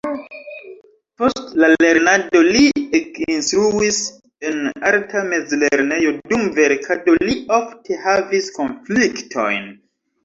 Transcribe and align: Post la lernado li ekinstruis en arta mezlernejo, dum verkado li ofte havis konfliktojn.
Post 1.21 1.51
la 1.63 1.67
lernado 1.73 2.41
li 2.55 2.63
ekinstruis 3.01 3.99
en 4.51 4.57
arta 4.93 5.23
mezlernejo, 5.35 6.17
dum 6.33 6.49
verkado 6.59 7.19
li 7.29 7.39
ofte 7.61 8.03
havis 8.09 8.53
konfliktojn. 8.61 9.75